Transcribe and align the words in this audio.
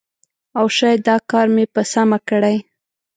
او 0.59 0.65
شاید 0.77 1.01
دا 1.07 1.15
کار 1.31 1.47
مې 1.55 1.65
په 1.73 1.81
سمه 1.91 2.19
کړی 2.29 2.57